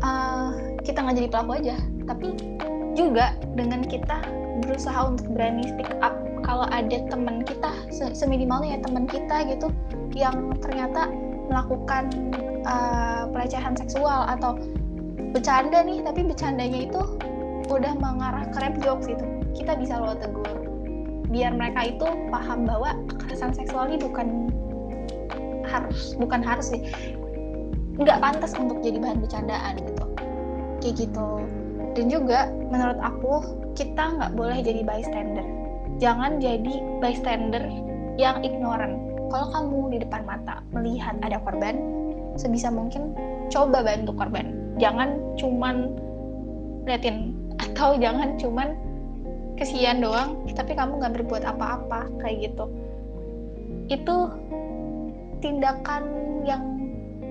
[0.05, 0.53] uh,
[0.85, 2.27] kita nggak jadi pelaku aja tapi
[2.93, 4.21] juga dengan kita
[4.63, 7.73] berusaha untuk berani speak up kalau ada teman kita
[8.13, 9.67] seminimalnya ya teman kita gitu
[10.13, 11.09] yang ternyata
[11.49, 12.07] melakukan
[12.63, 14.55] uh, pelecehan seksual atau
[15.33, 17.01] bercanda nih tapi bercandanya itu
[17.67, 19.25] udah mengarah ke rap jokes gitu.
[19.57, 20.54] Kita bisa lo tegur
[21.35, 24.47] biar mereka itu paham bahwa kekerasan seksual ini bukan
[25.67, 26.81] harus bukan harus sih.
[27.99, 30.05] Nggak pantas untuk jadi bahan bercandaan gitu.
[30.79, 31.29] Kayak gitu.
[31.95, 33.33] Dan juga menurut aku
[33.75, 35.43] kita nggak boleh jadi bystander.
[35.99, 37.63] Jangan jadi bystander
[38.15, 38.95] yang ignorant.
[39.27, 41.75] Kalau kamu di depan mata melihat ada korban
[42.39, 43.11] sebisa mungkin
[43.51, 44.55] coba bantu korban.
[44.79, 45.91] Jangan cuman
[46.87, 48.75] liatin atau jangan cuman
[49.55, 52.65] kesian doang tapi kamu nggak berbuat apa-apa kayak gitu.
[53.91, 54.15] Itu
[55.43, 56.03] tindakan
[56.47, 56.63] yang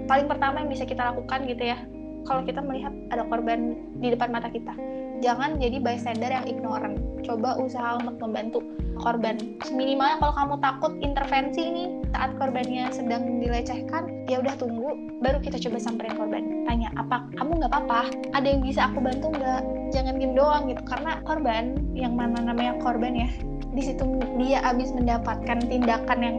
[0.04, 1.78] paling pertama yang bisa kita lakukan gitu ya.
[2.24, 4.72] Kalau kita melihat ada korban di depan mata kita
[5.24, 7.00] jangan jadi bystander yang ignorant.
[7.24, 8.60] Coba usaha untuk membantu
[9.00, 9.40] korban.
[9.72, 14.92] Minimalnya kalau kamu takut intervensi ini saat korbannya sedang dilecehkan ya udah tunggu
[15.24, 16.42] baru kita coba samperin korban.
[16.68, 18.00] Tanya apa kamu nggak apa-apa?
[18.36, 19.62] Ada yang bisa aku bantu nggak
[19.94, 20.82] jangan diem doang gitu.
[20.82, 23.30] Karena korban yang mana namanya korban ya
[23.74, 24.02] di situ
[24.38, 26.36] dia habis mendapatkan tindakan yang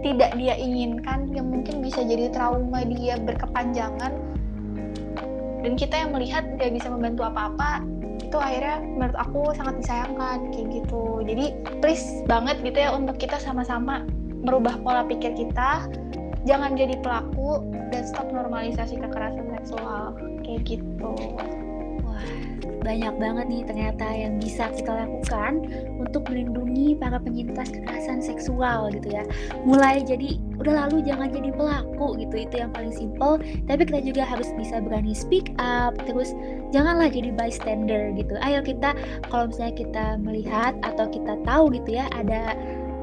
[0.00, 4.12] tidak dia inginkan yang mungkin bisa jadi trauma dia berkepanjangan.
[5.60, 7.84] Dan kita yang melihat nggak bisa membantu apa-apa
[8.24, 11.20] itu akhirnya menurut aku sangat disayangkan kayak gitu.
[11.28, 11.46] Jadi
[11.84, 14.08] please banget gitu ya untuk kita sama-sama
[14.40, 15.84] merubah pola pikir kita.
[16.48, 17.60] Jangan jadi pelaku
[17.92, 21.12] dan stop normalisasi kekerasan seksual kayak gitu
[22.80, 25.68] banyak banget nih ternyata yang bisa kita lakukan
[26.00, 29.24] untuk melindungi para penyintas kekerasan seksual gitu ya.
[29.68, 33.36] Mulai jadi udah lalu jangan jadi pelaku gitu itu yang paling simple.
[33.68, 36.32] Tapi kita juga harus bisa berani speak up terus
[36.72, 38.34] janganlah jadi bystander gitu.
[38.40, 38.96] Ayo kita
[39.28, 42.56] kalau misalnya kita melihat atau kita tahu gitu ya ada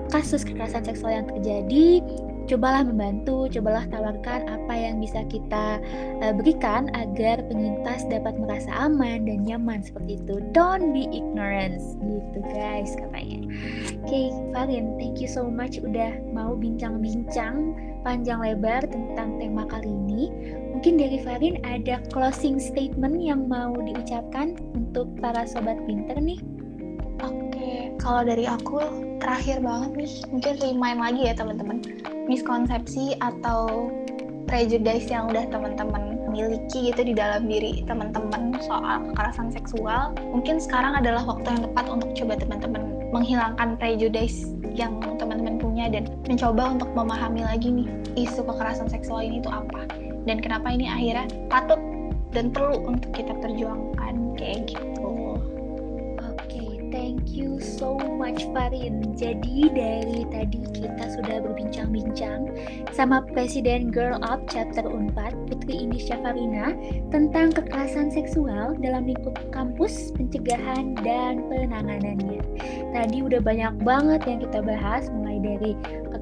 [0.09, 2.01] kasus kekerasan seksual yang terjadi
[2.47, 5.83] cobalah membantu, cobalah tawarkan apa yang bisa kita
[6.23, 10.39] uh, berikan agar penyintas dapat merasa aman dan nyaman seperti itu.
[10.55, 13.43] Don't be ignorant, gitu guys katanya.
[14.07, 17.75] Oke, okay, Farin, thank you so much udah mau bincang-bincang
[18.07, 20.31] panjang lebar tentang tema kali ini.
[20.71, 26.39] Mungkin dari Farin ada closing statement yang mau diucapkan untuk para sobat pinter nih.
[27.23, 28.81] Oke, kalau dari aku
[29.17, 31.77] terakhir banget nih, mungkin remind lagi ya teman-teman.
[32.29, 33.89] Miskonsepsi atau
[34.47, 40.95] prejudice yang udah teman-teman miliki gitu di dalam diri teman-teman soal kekerasan seksual mungkin sekarang
[40.95, 46.89] adalah waktu yang tepat untuk coba teman-teman menghilangkan prejudice yang teman-teman punya dan mencoba untuk
[46.93, 49.89] memahami lagi nih isu kekerasan seksual ini itu apa.
[50.27, 51.79] Dan kenapa ini akhirnya patut
[52.35, 54.96] dan perlu untuk kita perjuangkan kayak gitu
[56.87, 59.11] Thank you so much Farin.
[59.19, 62.47] Jadi dari tadi kita sudah berbincang-bincang
[62.95, 66.71] sama Presiden Girl Up Chapter Unpad Putri Indisya Farina
[67.11, 72.39] tentang kekerasan seksual dalam lingkup kampus, pencegahan dan penanganannya.
[72.95, 75.71] Tadi udah banyak banget yang kita bahas mulai dari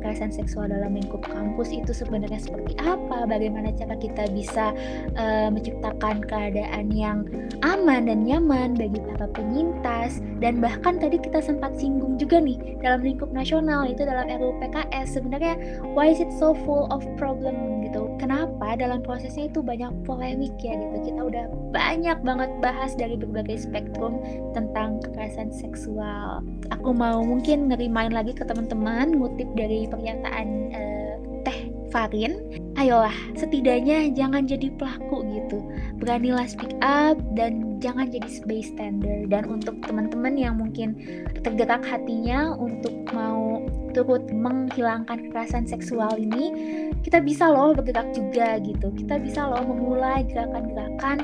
[0.05, 4.69] kekerasan seksual dalam lingkup kampus itu sebenarnya seperti apa, bagaimana cara kita bisa
[5.17, 7.25] uh, menciptakan keadaan yang
[7.65, 10.21] aman dan nyaman bagi para penyintas?
[10.37, 15.17] Dan bahkan tadi kita sempat singgung juga nih dalam lingkup nasional itu dalam RUU PKS
[15.17, 15.57] sebenarnya
[15.97, 18.05] why is it so full of problem gitu?
[18.21, 21.01] Kenapa dalam prosesnya itu banyak polemik ya gitu?
[21.01, 24.21] Kita udah banyak banget bahas dari berbagai spektrum
[24.53, 26.43] tentang kekerasan seksual.
[26.71, 32.41] Aku mau mungkin ngerimain lagi ke teman-teman ngutip dari pernyataan uh, Teh Farin.
[32.75, 35.63] Ayolah setidaknya jangan jadi pelaku gitu.
[36.01, 39.29] Beranilah speak up dan jangan jadi bystander.
[39.31, 40.99] Dan untuk teman-teman yang mungkin
[41.45, 43.63] tergerak hatinya untuk mau
[43.95, 46.51] turut menghilangkan kekerasan seksual ini
[46.99, 48.91] kita bisa loh bergerak juga gitu.
[48.91, 51.23] Kita bisa loh memulai gerakan-gerakan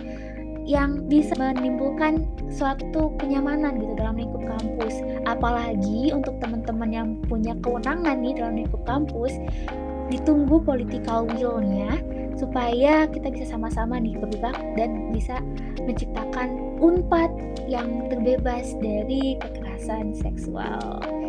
[0.66, 8.22] yang bisa menimbulkan suatu kenyamanan gitu dalam lingkup kampus apalagi untuk teman-teman yang punya kewenangan
[8.22, 9.34] nih dalam lingkup kampus
[10.12, 11.97] ditunggu political will-nya
[12.36, 15.39] supaya kita bisa sama-sama nih bergerak dan bisa
[15.84, 17.30] menciptakan unpad
[17.70, 21.20] yang terbebas dari kekerasan seksual.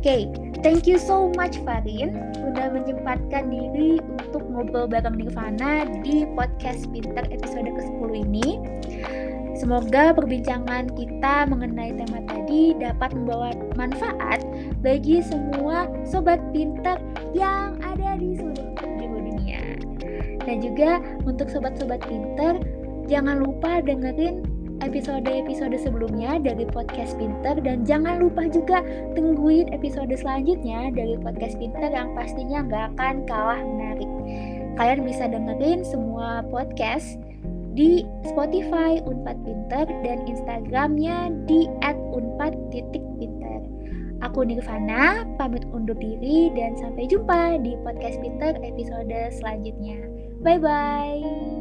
[0.00, 0.32] Okay,
[0.64, 7.28] thank you so much Farin udah menyempatkan diri untuk ngobrol bareng Nirvana di podcast Pinter
[7.28, 8.56] episode ke-10 ini.
[9.60, 14.40] Semoga perbincangan kita mengenai tema tadi dapat membawa manfaat
[14.80, 16.96] bagi semua sobat pinter
[17.36, 19.60] yang ada di seluruh dunia.
[20.48, 22.56] Dan juga untuk sobat-sobat pinter,
[23.04, 24.48] jangan lupa dengerin
[24.80, 28.80] episode-episode sebelumnya dari podcast Pinter dan jangan lupa juga
[29.14, 34.10] tungguin episode selanjutnya dari podcast Pinter yang pastinya nggak akan kalah menarik.
[34.80, 37.20] Kalian bisa dengerin semua podcast
[37.76, 43.60] di Spotify Unpad Pinter dan Instagramnya di @unpad.pinter.
[44.20, 49.96] Aku Nirvana, pamit undur diri dan sampai jumpa di podcast Pinter episode selanjutnya.
[50.44, 51.59] Bye bye.